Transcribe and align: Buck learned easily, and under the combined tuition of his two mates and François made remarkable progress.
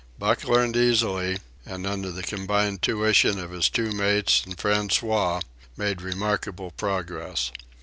Buck 0.17 0.43
learned 0.45 0.75
easily, 0.75 1.37
and 1.63 1.85
under 1.85 2.09
the 2.11 2.23
combined 2.23 2.81
tuition 2.81 3.37
of 3.37 3.51
his 3.51 3.69
two 3.69 3.91
mates 3.91 4.41
and 4.43 4.57
François 4.57 5.43
made 5.77 6.01
remarkable 6.01 6.71
progress. 6.71 7.51